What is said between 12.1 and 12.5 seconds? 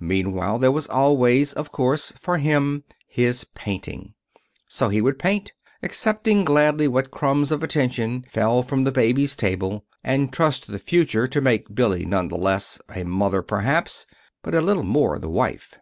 the